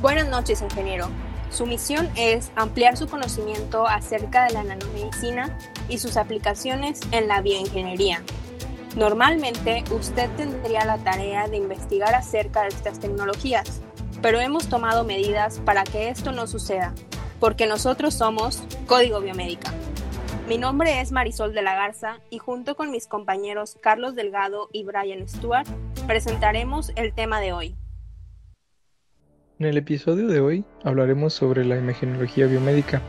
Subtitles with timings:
[0.00, 1.08] Buenas noches, ingeniero.
[1.50, 5.58] Su misión es ampliar su conocimiento acerca de la nanomedicina
[5.90, 8.22] y sus aplicaciones en la bioingeniería.
[8.96, 13.82] Normalmente usted tendría la tarea de investigar acerca de estas tecnologías,
[14.22, 16.94] pero hemos tomado medidas para que esto no suceda,
[17.38, 19.70] porque nosotros somos Código Biomédica.
[20.48, 24.82] Mi nombre es Marisol de la Garza y junto con mis compañeros Carlos Delgado y
[24.82, 25.68] Brian Stewart
[26.06, 27.79] presentaremos el tema de hoy.
[29.60, 33.02] En el episodio de hoy hablaremos sobre la imagenología biomédica,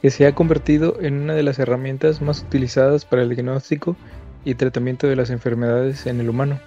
[0.00, 3.96] que se ha convertido en una de las herramientas más utilizadas para el diagnóstico
[4.46, 6.58] y tratamiento de las enfermedades en el humano.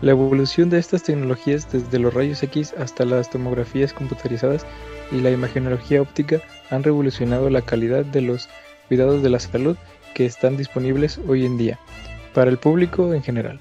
[0.00, 4.64] La evolución de estas tecnologías desde los rayos X hasta las tomografías computarizadas
[5.12, 8.48] y la imagenología óptica han revolucionado la calidad de los
[8.88, 9.76] cuidados de la salud
[10.14, 11.78] que están disponibles hoy en día
[12.32, 13.60] para el público en general.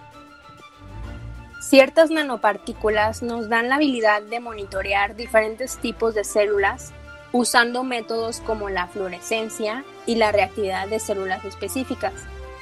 [1.74, 6.94] Ciertas nanopartículas nos dan la habilidad de monitorear diferentes tipos de células
[7.32, 12.14] usando métodos como la fluorescencia y la reactividad de células específicas.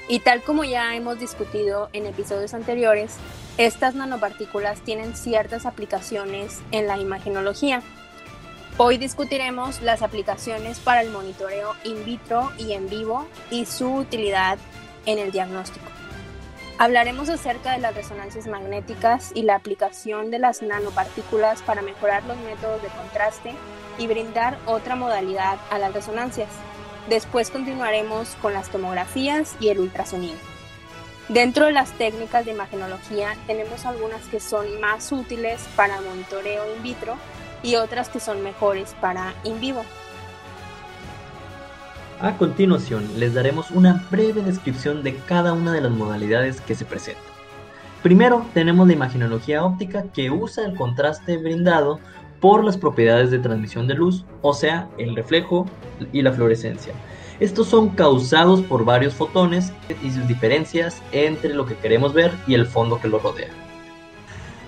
[0.07, 3.17] Y tal como ya hemos discutido en episodios anteriores,
[3.57, 7.83] estas nanopartículas tienen ciertas aplicaciones en la imagenología.
[8.77, 14.57] Hoy discutiremos las aplicaciones para el monitoreo in vitro y en vivo y su utilidad
[15.05, 16.00] en el diagnóstico.
[16.81, 22.37] Hablaremos acerca de las resonancias magnéticas y la aplicación de las nanopartículas para mejorar los
[22.37, 23.53] métodos de contraste
[23.99, 26.49] y brindar otra modalidad a las resonancias.
[27.07, 30.39] Después continuaremos con las tomografías y el ultrasonido.
[31.29, 36.81] Dentro de las técnicas de imagenología tenemos algunas que son más útiles para monitoreo in
[36.81, 37.15] vitro
[37.61, 39.85] y otras que son mejores para in vivo.
[42.21, 46.85] A continuación les daremos una breve descripción de cada una de las modalidades que se
[46.85, 47.23] presentan.
[48.03, 51.99] Primero tenemos la imaginología óptica que usa el contraste brindado
[52.39, 55.65] por las propiedades de transmisión de luz, o sea, el reflejo
[56.13, 56.93] y la fluorescencia.
[57.39, 59.73] Estos son causados por varios fotones
[60.03, 63.49] y sus diferencias entre lo que queremos ver y el fondo que lo rodea.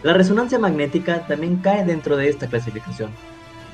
[0.01, 3.11] La resonancia magnética también cae dentro de esta clasificación,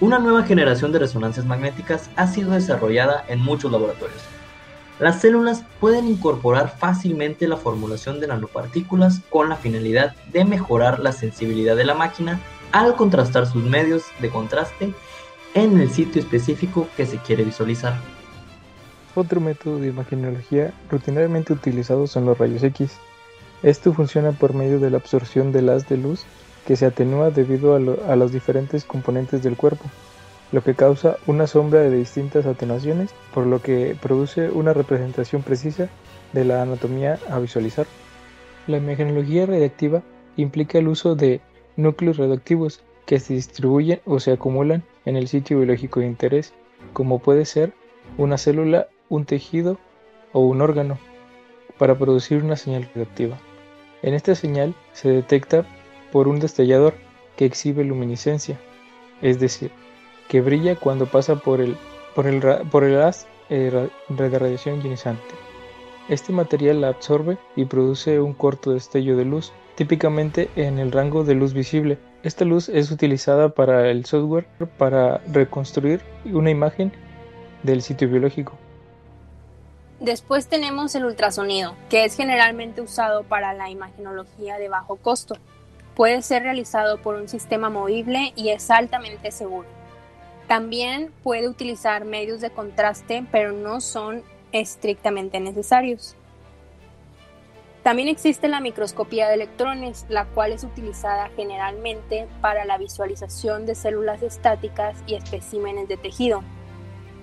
[0.02, 4.22] una nueva generación de resonancias magnéticas ha sido desarrollada en muchos laboratorios.
[5.00, 11.12] Las células pueden incorporar fácilmente la formulación de nanopartículas con la finalidad de mejorar la
[11.12, 12.40] sensibilidad de la máquina
[12.72, 14.94] al contrastar sus medios de contraste
[15.54, 17.96] en el sitio específico que se quiere visualizar.
[19.16, 22.98] Otro método de imagenología rutinariamente utilizado son los rayos X.
[23.64, 26.24] Esto funciona por medio de la absorción del haz de luz
[26.70, 29.86] que se atenúa debido a, los diferentes componentes del cuerpo,
[30.52, 35.90] lo que causa una sombra de distintas atenuaciones, por lo que produce una representación precisa
[36.32, 37.88] de la anatomía a visualizar.
[38.68, 40.04] La imagenología radiactiva
[40.38, 41.42] implica el uso de
[41.76, 46.54] núcleos radioactivos que se distribuyen o se acumulan en el sitio biológico de interés,
[46.94, 47.74] como puede ser
[48.20, 49.80] una célula, un tejido
[50.34, 51.00] o un órgano,
[51.80, 53.40] para producir una señal radioactiva.
[54.04, 55.66] En esta señal se detecta
[56.12, 56.94] por un destellador
[57.36, 58.60] que exhibe luminiscencia,
[59.22, 59.72] es decir,
[60.28, 61.78] que brilla cuando pasa por el,
[62.16, 65.36] por el, por el haz eh, de radiación ionizante.
[66.10, 71.24] Este material la absorbe y produce un corto destello de luz, típicamente en el rango
[71.24, 72.00] de luz visible.
[72.24, 76.92] Esta luz es utilizada para el software para reconstruir una imagen
[77.64, 78.58] del sitio biológico.
[80.00, 85.36] Después tenemos el ultrasonido, que es generalmente usado para la imagenología de bajo costo.
[86.00, 89.68] Puede ser realizado por un sistema movible y es altamente seguro.
[90.48, 94.24] También puede utilizar medios de contraste, pero no son
[94.54, 96.16] estrictamente necesarios.
[97.84, 103.76] También existe la microscopía de electrones, la cual es utilizada generalmente para la visualización de
[103.76, 106.44] células estáticas y especímenes de tejido.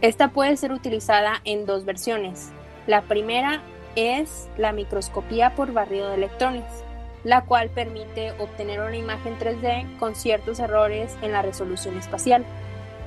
[0.03, 2.50] Esta puede ser utilizada en dos versiones.
[2.87, 3.62] La primera
[3.94, 6.84] es la microscopía por barrido de electrones,
[7.26, 12.44] la cual permite obtener una imagen 3D con ciertos errores en la resolución espacial.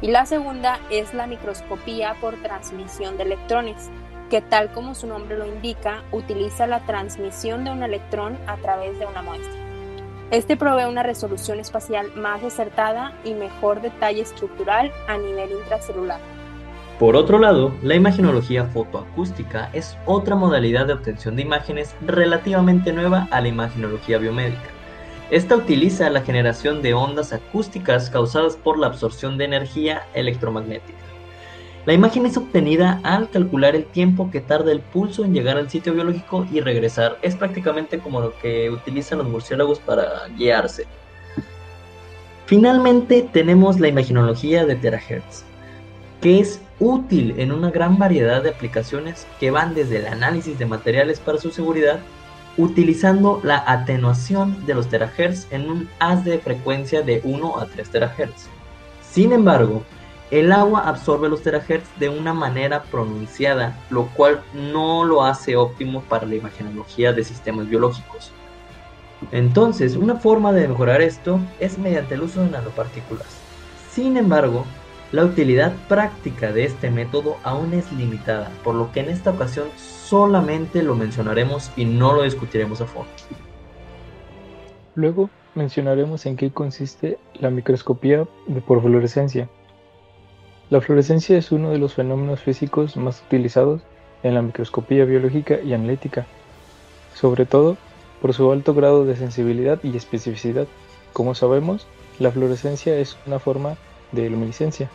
[0.02, 3.90] Y la segunda es la microscopía por transmisión de electrones,
[4.30, 9.00] que tal como su nombre lo indica, utiliza la transmisión de un electrón a través
[9.00, 9.54] de una muestra.
[10.32, 16.20] Este provee una resolución espacial más acertada y mejor detalle estructural a nivel intracelular.
[17.00, 23.30] Por otro lado, la imagenología fotoacústica es otra modalidad de obtención de imágenes relativamente nueva
[23.32, 24.70] a la imagenología biomédica.
[25.32, 31.00] Esta utiliza la generación de ondas acústicas causadas por la absorción de energía electromagnética.
[31.86, 35.70] La imagen es obtenida al calcular el tiempo que tarda el pulso en llegar al
[35.70, 37.18] sitio biológico y regresar.
[37.22, 40.86] Es prácticamente como lo que utilizan los murciélagos para guiarse.
[42.46, 45.46] Finalmente tenemos la imaginología de terahertz,
[46.20, 50.66] que es útil en una gran variedad de aplicaciones que van desde el análisis de
[50.66, 52.00] materiales para su seguridad,
[52.58, 57.90] utilizando la atenuación de los terahertz en un haz de frecuencia de 1 a 3
[57.90, 58.48] terahertz.
[59.02, 59.84] Sin embargo,
[60.32, 66.02] el agua absorbe los terahertz de una manera pronunciada, lo cual no lo hace óptimo
[66.04, 68.32] para la imagenología de sistemas biológicos.
[69.32, 73.28] Entonces, una forma de mejorar esto es mediante el uso de nanopartículas.
[73.92, 74.66] Sin embargo,
[75.12, 79.68] la utilidad práctica de este método aún es limitada, por lo que en esta ocasión
[79.78, 83.10] solamente lo mencionaremos y no lo discutiremos a fondo.
[84.94, 88.28] Luego mencionaremos en qué consiste la microscopía
[88.68, 89.50] por fluorescencia.
[90.70, 93.82] La fluorescencia es uno de los fenómenos físicos más utilizados
[94.22, 96.28] en la microscopía biológica y analítica,
[97.16, 97.78] sobre todo
[98.22, 100.68] por su alto grado de sensibilidad y especificidad.
[101.14, 101.88] Como sabemos,
[102.20, 103.78] la fluorescencia es una forma
[104.12, 104.90] de luminiscencia.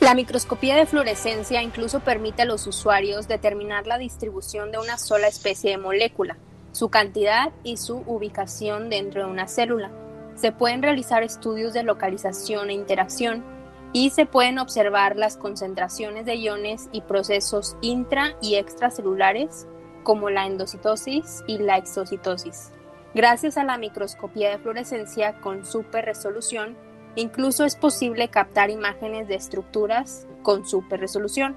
[0.00, 5.28] La microscopía de fluorescencia incluso permite a los usuarios determinar la distribución de una sola
[5.28, 6.38] especie de molécula,
[6.72, 9.90] su cantidad y su ubicación dentro de una célula.
[10.36, 13.44] Se pueden realizar estudios de localización e interacción
[13.92, 19.66] y se pueden observar las concentraciones de iones y procesos intra y extracelulares
[20.02, 22.70] como la endocitosis y la exocitosis.
[23.14, 26.76] Gracias a la microscopía de fluorescencia con super resolución,
[27.16, 31.56] incluso es posible captar imágenes de estructuras con super resolución.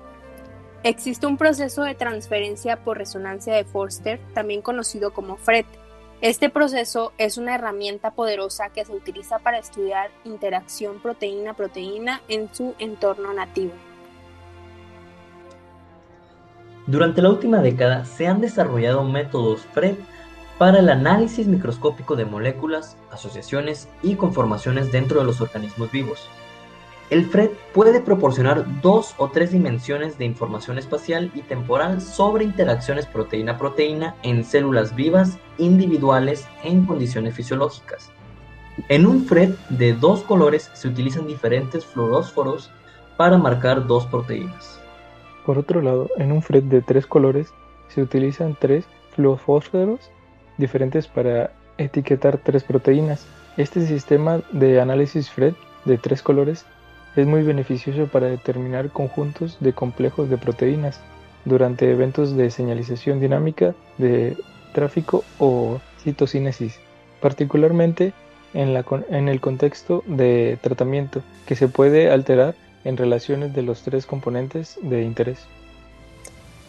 [0.83, 5.65] Existe un proceso de transferencia por resonancia de Forster, también conocido como FRET.
[6.21, 12.75] Este proceso es una herramienta poderosa que se utiliza para estudiar interacción proteína-proteína en su
[12.79, 13.73] entorno nativo.
[16.85, 19.95] Durante la última década se han desarrollado métodos FRED
[20.63, 26.29] para el análisis microscópico de moléculas, asociaciones y conformaciones dentro de los organismos vivos.
[27.09, 33.05] El FRED puede proporcionar dos o tres dimensiones de información espacial y temporal sobre interacciones
[33.07, 38.09] proteína-proteína en células vivas individuales en condiciones fisiológicas.
[38.87, 42.71] En un FRED de dos colores se utilizan diferentes fluorósforos
[43.17, 44.79] para marcar dos proteínas.
[45.45, 47.53] Por otro lado, en un FRED de tres colores
[47.89, 50.12] se utilizan tres fluofósforos
[50.57, 53.25] diferentes para etiquetar tres proteínas.
[53.57, 55.53] Este sistema de análisis FRED
[55.85, 56.65] de tres colores
[57.15, 60.99] es muy beneficioso para determinar conjuntos de complejos de proteínas
[61.45, 64.37] durante eventos de señalización dinámica de
[64.73, 66.79] tráfico o citocinesis,
[67.21, 68.13] particularmente
[68.53, 68.75] en,
[69.09, 74.77] en el contexto de tratamiento, que se puede alterar en relaciones de los tres componentes
[74.81, 75.45] de interés.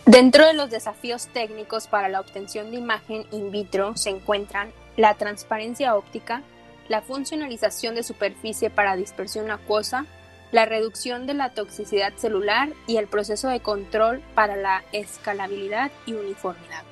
[0.07, 5.15] Dentro de los desafíos técnicos para la obtención de imagen in vitro se encuentran la
[5.15, 6.43] transparencia óptica,
[6.89, 10.05] la funcionalización de superficie para dispersión acuosa,
[10.53, 16.13] la reducción de la toxicidad celular y el proceso de control para la escalabilidad y
[16.13, 16.83] uniformidad.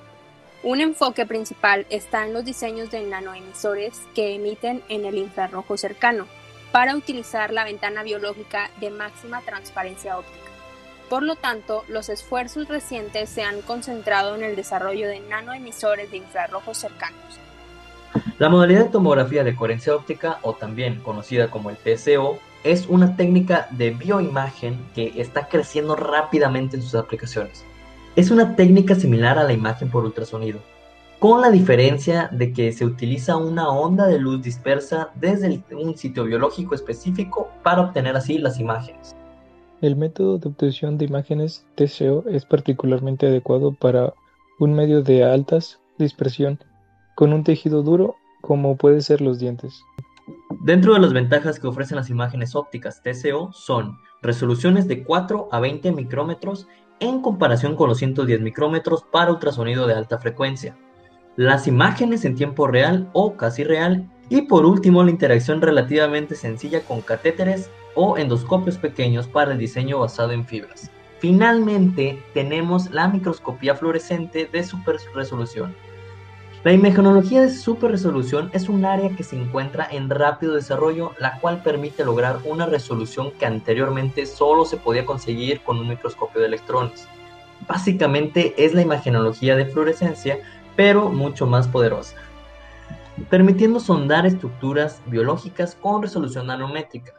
[0.63, 6.27] Un enfoque principal está en los diseños de nanoemisores que emiten en el infrarrojo cercano,
[6.73, 10.52] para utilizar la ventana biológica de máxima transparencia óptica.
[11.09, 16.19] Por lo tanto, los esfuerzos recientes se han concentrado en el desarrollo de nanoemisores de
[16.19, 17.39] infrarrojos cercanos.
[18.39, 23.17] La modalidad de tomografía de coherencia óptica, o también conocida como el TCO, es una
[23.17, 27.65] técnica de bioimagen que está creciendo rápidamente en sus aplicaciones.
[28.15, 30.61] Es una técnica similar a la imagen por ultrasonido,
[31.19, 36.25] con la diferencia de que se utiliza una onda de luz dispersa desde un sitio
[36.25, 39.15] biológico específico para obtener así las imágenes.
[39.83, 44.15] El método de obtención de imágenes TCO es particularmente adecuado para
[44.61, 46.61] un medio de altas dispersión
[47.17, 49.83] con un tejido duro como puede ser los dientes.
[50.61, 55.59] Dentro de las ventajas que ofrecen las imágenes ópticas TCO son resoluciones de 4 a
[55.59, 56.69] 20 micrómetros
[57.01, 60.77] en comparación con los 110 micrómetros para ultrasonido de alta frecuencia,
[61.35, 66.83] las imágenes en tiempo real o casi real y por último la interacción relativamente sencilla
[66.83, 70.91] con catéteres o endoscopios pequeños para el diseño basado en fibras.
[71.19, 75.75] Finalmente tenemos la microscopía fluorescente de super resolución.
[76.65, 81.41] La imagenología de super resolución es un área que se encuentra en rápido desarrollo, la
[81.41, 86.47] cual permite lograr una resolución que anteriormente solo se podía conseguir con un microscopio de
[86.47, 87.09] electrones.
[87.67, 90.39] Básicamente es la imagenología de fluorescencia,
[90.77, 92.17] pero mucho más poderosa,
[93.29, 97.13] permitiendo sondar estructuras biológicas con resolución nanométrica.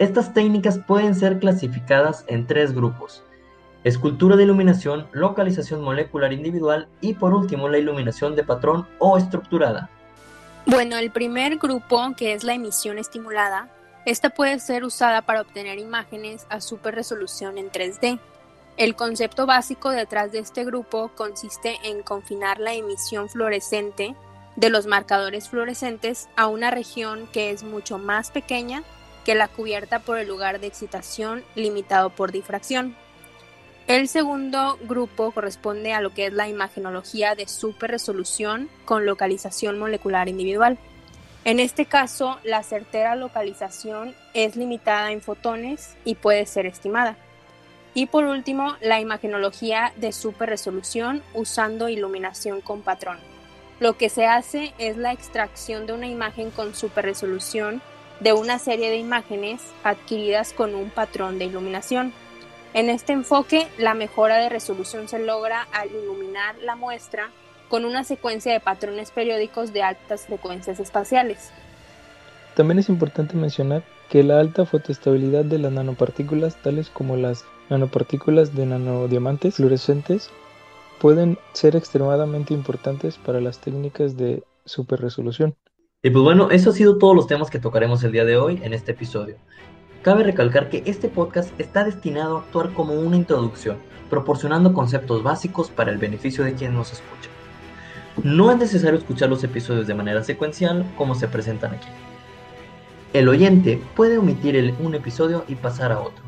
[0.00, 3.22] Estas técnicas pueden ser clasificadas en tres grupos,
[3.84, 9.90] escultura de iluminación, localización molecular individual y por último la iluminación de patrón o estructurada.
[10.64, 13.68] Bueno, el primer grupo, que es la emisión estimulada,
[14.06, 18.18] esta puede ser usada para obtener imágenes a super resolución en 3D.
[18.78, 24.14] El concepto básico detrás de este grupo consiste en confinar la emisión fluorescente
[24.56, 28.82] de los marcadores fluorescentes a una región que es mucho más pequeña
[29.30, 32.96] que la cubierta por el lugar de excitación limitado por difracción.
[33.86, 40.28] El segundo grupo corresponde a lo que es la imagenología de superresolución con localización molecular
[40.28, 40.78] individual.
[41.44, 47.16] En este caso, la certera localización es limitada en fotones y puede ser estimada.
[47.94, 53.18] Y por último, la imagenología de superresolución usando iluminación con patrón.
[53.78, 57.80] Lo que se hace es la extracción de una imagen con superresolución
[58.20, 62.12] de una serie de imágenes adquiridas con un patrón de iluminación.
[62.72, 67.30] En este enfoque, la mejora de resolución se logra al iluminar la muestra
[67.68, 71.50] con una secuencia de patrones periódicos de altas frecuencias espaciales.
[72.54, 78.54] También es importante mencionar que la alta fotoestabilidad de las nanopartículas, tales como las nanopartículas
[78.54, 80.30] de nanodiamantes fluorescentes,
[81.00, 85.54] pueden ser extremadamente importantes para las técnicas de superresolución.
[86.02, 88.58] Y pues bueno, eso ha sido todos los temas que tocaremos el día de hoy
[88.62, 89.36] en este episodio.
[90.00, 93.76] Cabe recalcar que este podcast está destinado a actuar como una introducción,
[94.08, 97.28] proporcionando conceptos básicos para el beneficio de quien nos escucha.
[98.24, 101.88] No es necesario escuchar los episodios de manera secuencial como se presentan aquí.
[103.12, 106.24] El oyente puede omitir un episodio y pasar a otro,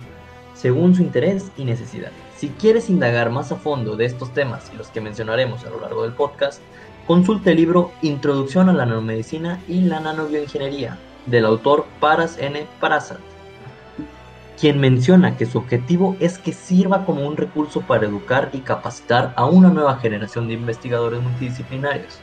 [0.52, 2.12] según su interés y necesidad.
[2.36, 5.80] Si quieres indagar más a fondo de estos temas y los que mencionaremos a lo
[5.80, 6.60] largo del podcast,
[7.06, 12.66] consulte el libro Introducción a la nanomedicina y la nanobioingeniería del autor Paras N.
[12.80, 13.20] Parasat
[14.62, 19.32] quien menciona que su objetivo es que sirva como un recurso para educar y capacitar
[19.34, 22.20] a una nueva generación de investigadores multidisciplinarios,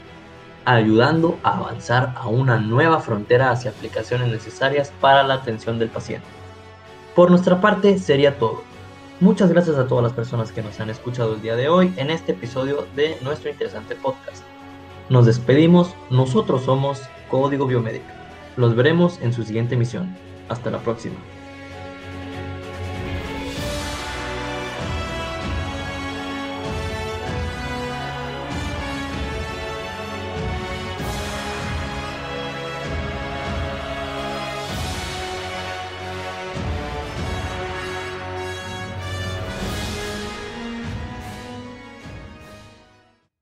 [0.64, 6.26] ayudando a avanzar a una nueva frontera hacia aplicaciones necesarias para la atención del paciente.
[7.14, 8.62] Por nuestra parte sería todo.
[9.20, 12.08] Muchas gracias a todas las personas que nos han escuchado el día de hoy en
[12.08, 14.49] este episodio de nuestro interesante podcast.
[15.10, 18.06] Nos despedimos, nosotros somos Código Biomédico.
[18.56, 20.16] Los veremos en su siguiente emisión.
[20.48, 21.16] Hasta la próxima.